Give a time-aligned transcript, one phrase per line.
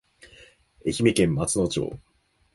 [0.83, 1.95] 愛媛県松野町